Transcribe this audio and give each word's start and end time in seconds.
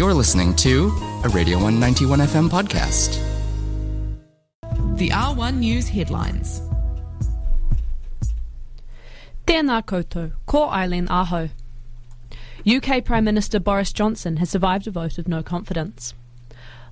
You're 0.00 0.14
listening 0.14 0.56
to 0.56 0.90
a 1.24 1.28
Radio 1.28 1.58
One 1.58 1.78
91 1.78 2.20
FM 2.20 2.48
podcast. 2.48 3.18
The 4.96 5.10
R1 5.10 5.58
News 5.58 5.88
headlines. 5.88 6.62
Tēnā 9.46 9.84
koutou, 9.84 10.32
ko 10.46 10.70
Eileen 10.70 11.06
Aho. 11.10 11.50
UK 12.66 13.04
Prime 13.04 13.24
Minister 13.24 13.60
Boris 13.60 13.92
Johnson 13.92 14.38
has 14.38 14.48
survived 14.48 14.86
a 14.86 14.90
vote 14.90 15.18
of 15.18 15.28
no 15.28 15.42
confidence. 15.42 16.14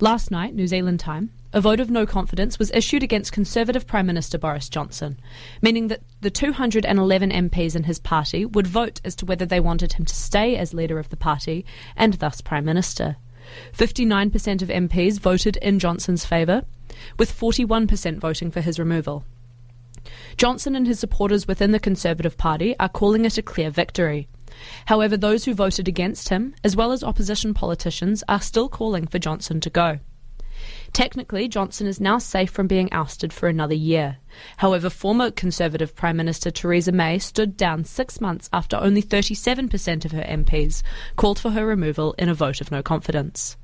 Last 0.00 0.32
night, 0.32 0.56
New 0.56 0.66
Zealand 0.66 0.98
time, 0.98 1.30
a 1.56 1.60
vote 1.62 1.80
of 1.80 1.90
no 1.90 2.04
confidence 2.04 2.58
was 2.58 2.70
issued 2.72 3.02
against 3.02 3.32
Conservative 3.32 3.86
Prime 3.86 4.04
Minister 4.04 4.36
Boris 4.36 4.68
Johnson, 4.68 5.18
meaning 5.62 5.88
that 5.88 6.02
the 6.20 6.28
211 6.28 7.30
MPs 7.30 7.74
in 7.74 7.84
his 7.84 7.98
party 7.98 8.44
would 8.44 8.66
vote 8.66 9.00
as 9.06 9.16
to 9.16 9.24
whether 9.24 9.46
they 9.46 9.58
wanted 9.58 9.94
him 9.94 10.04
to 10.04 10.14
stay 10.14 10.58
as 10.58 10.74
leader 10.74 10.98
of 10.98 11.08
the 11.08 11.16
party 11.16 11.64
and 11.96 12.12
thus 12.14 12.42
Prime 12.42 12.66
Minister. 12.66 13.16
59% 13.72 14.60
of 14.60 14.68
MPs 14.68 15.18
voted 15.18 15.56
in 15.62 15.78
Johnson's 15.78 16.26
favour, 16.26 16.62
with 17.18 17.32
41% 17.34 18.18
voting 18.18 18.50
for 18.50 18.60
his 18.60 18.78
removal. 18.78 19.24
Johnson 20.36 20.76
and 20.76 20.86
his 20.86 21.00
supporters 21.00 21.48
within 21.48 21.72
the 21.72 21.80
Conservative 21.80 22.36
Party 22.36 22.78
are 22.78 22.90
calling 22.90 23.24
it 23.24 23.38
a 23.38 23.42
clear 23.42 23.70
victory. 23.70 24.28
However, 24.84 25.16
those 25.16 25.46
who 25.46 25.54
voted 25.54 25.88
against 25.88 26.28
him, 26.28 26.54
as 26.62 26.76
well 26.76 26.92
as 26.92 27.02
opposition 27.02 27.54
politicians, 27.54 28.22
are 28.28 28.42
still 28.42 28.68
calling 28.68 29.06
for 29.06 29.18
Johnson 29.18 29.58
to 29.62 29.70
go. 29.70 30.00
Technically, 30.96 31.46
Johnson 31.46 31.86
is 31.86 32.00
now 32.00 32.16
safe 32.16 32.50
from 32.50 32.68
being 32.68 32.90
ousted 32.90 33.30
for 33.30 33.50
another 33.50 33.74
year. 33.74 34.16
However, 34.56 34.88
former 34.88 35.30
Conservative 35.30 35.94
Prime 35.94 36.16
Minister 36.16 36.50
Theresa 36.50 36.90
May 36.90 37.18
stood 37.18 37.54
down 37.54 37.84
six 37.84 38.18
months 38.18 38.48
after 38.50 38.78
only 38.78 39.02
37% 39.02 40.06
of 40.06 40.12
her 40.12 40.22
MPs 40.22 40.82
called 41.16 41.38
for 41.38 41.50
her 41.50 41.66
removal 41.66 42.14
in 42.14 42.30
a 42.30 42.34
vote 42.34 42.62
of 42.62 42.70
no 42.70 42.82
confidence. 42.82 43.58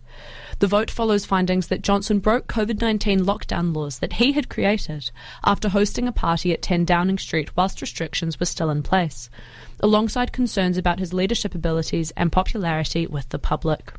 The 0.58 0.66
vote 0.66 0.90
follows 0.90 1.24
findings 1.24 1.68
that 1.68 1.80
Johnson 1.80 2.18
broke 2.18 2.48
COVID 2.48 2.82
19 2.82 3.20
lockdown 3.20 3.74
laws 3.74 4.00
that 4.00 4.12
he 4.12 4.32
had 4.32 4.50
created 4.50 5.10
after 5.42 5.70
hosting 5.70 6.06
a 6.06 6.12
party 6.12 6.52
at 6.52 6.60
10 6.60 6.84
Downing 6.84 7.16
Street 7.16 7.56
whilst 7.56 7.80
restrictions 7.80 8.38
were 8.38 8.44
still 8.44 8.68
in 8.68 8.82
place, 8.82 9.30
alongside 9.80 10.34
concerns 10.34 10.76
about 10.76 10.98
his 10.98 11.14
leadership 11.14 11.54
abilities 11.54 12.10
and 12.14 12.30
popularity 12.30 13.06
with 13.06 13.30
the 13.30 13.38
public. 13.38 13.94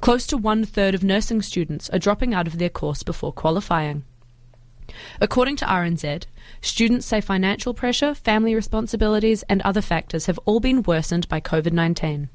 Close 0.00 0.26
to 0.28 0.38
one 0.38 0.64
third 0.64 0.94
of 0.94 1.04
nursing 1.04 1.42
students 1.42 1.90
are 1.90 1.98
dropping 1.98 2.32
out 2.32 2.46
of 2.46 2.56
their 2.56 2.70
course 2.70 3.02
before 3.02 3.32
qualifying. 3.32 4.04
According 5.20 5.56
to 5.56 5.66
RNZ, 5.66 6.24
students 6.62 7.06
say 7.06 7.20
financial 7.20 7.74
pressure, 7.74 8.14
family 8.14 8.54
responsibilities, 8.54 9.42
and 9.48 9.60
other 9.60 9.82
factors 9.82 10.24
have 10.24 10.38
all 10.46 10.58
been 10.58 10.82
worsened 10.82 11.28
by 11.28 11.40
COVID 11.40 11.72
19. 11.72 12.30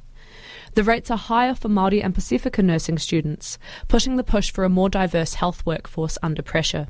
The 0.75 0.83
rates 0.83 1.09
are 1.09 1.17
higher 1.17 1.55
for 1.55 1.69
Māori 1.69 2.03
and 2.03 2.13
Pasifika 2.13 2.63
nursing 2.63 2.99
students, 2.99 3.57
pushing 3.87 4.15
the 4.15 4.23
push 4.23 4.51
for 4.51 4.63
a 4.63 4.69
more 4.69 4.89
diverse 4.89 5.33
health 5.33 5.65
workforce 5.65 6.17
under 6.21 6.43
pressure. 6.43 6.87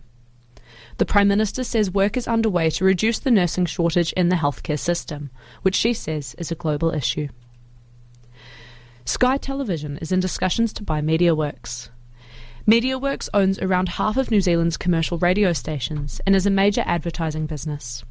The 0.98 1.06
Prime 1.06 1.30
Minister 1.30 1.64
says 1.64 1.90
work 1.90 2.18
is 2.18 2.28
underway 2.28 2.70
to 2.72 2.86
reduce 2.86 3.20
the 3.20 3.32
nursing 3.32 3.66
shortage 3.66 4.12
in 4.14 4.28
the 4.30 4.36
healthcare 4.36 4.80
system, 4.80 5.30
which 5.62 5.76
she 5.76 5.94
says 5.94 6.36
is 6.38 6.52
a 6.52 6.56
global 6.56 6.92
issue. 6.92 7.30
Sky 9.08 9.38
Television 9.38 10.00
is 10.00 10.12
in 10.12 10.20
discussions 10.20 10.74
to 10.74 10.84
buy 10.84 11.00
MediaWorks. 11.00 11.90
MediaWorks 12.68 13.30
owns 13.36 13.60
around 13.60 13.88
half 13.90 14.18
of 14.18 14.32
New 14.32 14.42
Zealand's 14.42 14.78
commercial 14.78 15.20
radio 15.20 15.54
stations 15.54 16.20
and 16.26 16.36
is 16.36 16.48
a 16.48 16.52
major 16.52 16.84
advertising 16.88 17.46
business. 17.46 18.04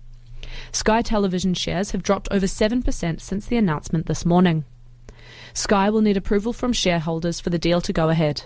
Sky 0.70 1.02
Television 1.02 1.52
shares 1.52 1.90
have 1.90 2.04
dropped 2.04 2.28
over 2.30 2.46
7% 2.46 3.20
since 3.20 3.46
the 3.46 3.56
announcement 3.56 4.06
this 4.06 4.24
morning. 4.24 4.64
Sky 5.52 5.90
will 5.90 6.00
need 6.00 6.16
approval 6.16 6.52
from 6.52 6.72
shareholders 6.72 7.40
for 7.40 7.50
the 7.50 7.58
deal 7.58 7.80
to 7.80 7.92
go 7.92 8.08
ahead. 8.08 8.44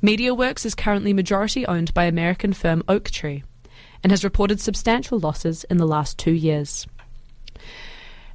MediaWorks 0.00 0.64
is 0.64 0.76
currently 0.76 1.12
majority 1.12 1.66
owned 1.66 1.92
by 1.94 2.04
American 2.04 2.52
firm 2.52 2.84
Oaktree 2.88 3.42
and 4.04 4.12
has 4.12 4.22
reported 4.22 4.60
substantial 4.60 5.18
losses 5.18 5.64
in 5.64 5.78
the 5.78 5.86
last 5.86 6.16
two 6.16 6.32
years. 6.32 6.86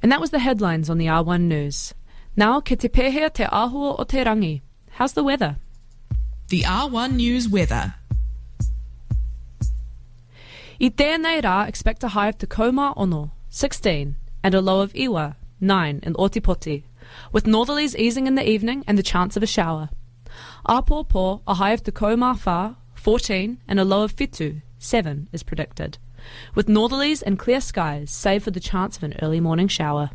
And 0.01 0.11
that 0.11 0.19
was 0.19 0.31
the 0.31 0.39
headlines 0.39 0.89
on 0.89 0.97
the 0.97 1.07
R1 1.07 1.41
News. 1.43 1.93
Now, 2.39 2.59
ke 2.61 2.75
te 2.77 2.87
pēhea 2.87 3.31
te 3.33 3.45
āhua 3.45 3.95
o 3.97 4.03
te 4.03 4.23
rangi. 4.23 4.61
How's 4.91 5.13
the 5.13 5.23
weather? 5.23 5.55
The 6.49 6.61
R1 6.61 7.15
News 7.15 7.49
weather. 7.49 7.95
I 10.79 10.91
tēnei 10.91 11.41
rā, 11.41 11.67
expect 11.67 12.03
a 12.03 12.09
high 12.09 12.27
of 12.27 12.37
tekau 12.37 12.69
mā 12.69 12.93
ono, 12.95 13.31
16, 13.49 14.15
and 14.43 14.53
a 14.53 14.61
low 14.61 14.81
of 14.81 14.93
Iwa, 14.93 15.35
9 15.59 15.99
in 16.03 16.13
Ōtepoti, 16.13 16.83
with 17.31 17.45
northerlies 17.45 17.95
easing 17.95 18.27
in 18.27 18.35
the 18.35 18.47
evening 18.47 18.83
and 18.85 18.99
the 18.99 19.09
chance 19.11 19.35
of 19.35 19.41
a 19.41 19.47
shower. 19.47 19.89
Apopo, 20.69 21.41
a 21.47 21.55
high 21.55 21.71
of 21.71 21.81
tekau 21.81 22.15
mā 22.15 22.37
wha, 22.45 22.75
14, 22.93 23.57
and 23.67 23.79
a 23.79 23.83
low 23.83 24.03
of 24.03 24.15
Fitu, 24.15 24.61
7 24.77 25.27
is 25.33 25.41
predicted, 25.41 25.97
with 26.53 26.67
northerlies 26.67 27.23
and 27.25 27.39
clear 27.39 27.61
skies, 27.61 28.11
save 28.11 28.43
for 28.43 28.51
the 28.51 28.59
chance 28.59 28.95
of 28.95 29.01
an 29.01 29.15
early 29.23 29.39
morning 29.39 29.67
shower. 29.67 30.11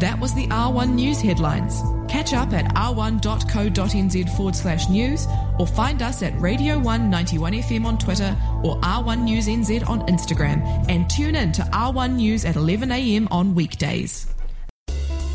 That 0.00 0.18
was 0.18 0.34
the 0.34 0.46
R1 0.48 0.94
News 0.94 1.20
headlines. 1.20 1.82
Catch 2.08 2.34
up 2.34 2.52
at 2.52 2.74
r1.co.nz 2.74 4.36
forward 4.36 4.56
slash 4.56 4.88
news 4.88 5.26
or 5.58 5.66
find 5.66 6.02
us 6.02 6.22
at 6.22 6.38
Radio 6.40 6.78
One 6.78 7.10
91 7.10 7.52
FM 7.54 7.84
on 7.84 7.98
Twitter 7.98 8.36
or 8.62 8.80
R1 8.80 9.22
News 9.22 9.46
NZ 9.46 9.88
on 9.88 10.00
Instagram 10.06 10.62
and 10.88 11.08
tune 11.08 11.36
in 11.36 11.52
to 11.52 11.62
R1 11.62 12.16
News 12.16 12.44
at 12.44 12.56
11am 12.56 13.28
on 13.30 13.54
weekdays. 13.54 14.26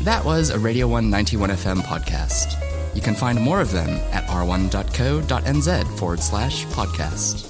That 0.02 0.24
was 0.24 0.50
a 0.50 0.58
Radio 0.58 0.88
One 0.88 1.10
91 1.10 1.50
FM 1.50 1.78
podcast. 1.82 2.56
You 2.94 3.02
can 3.02 3.14
find 3.14 3.40
more 3.40 3.60
of 3.60 3.72
them 3.72 3.90
at 4.12 4.26
r1.co.nz 4.26 5.98
forward 5.98 6.20
slash 6.20 6.64
podcast. 6.66 7.49